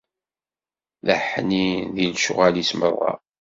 D 1.05 1.07
aḥnin 1.15 1.77
di 1.95 2.05
lecɣwal-is 2.11 2.71
merra. 2.79 3.13